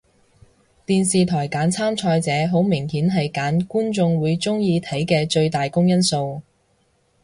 [0.87, 6.41] 電視台揀參賽者好明顯係揀觀眾會鍾意睇嘅最大公因數